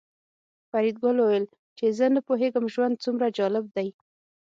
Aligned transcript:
فریدګل 0.69 1.17
وویل 1.19 1.45
چې 1.77 1.85
زه 1.97 2.05
نه 2.15 2.21
پوهېږم 2.27 2.65
ژوند 2.73 3.01
څومره 3.03 3.27
جالب 3.37 3.65
دی 3.75 3.89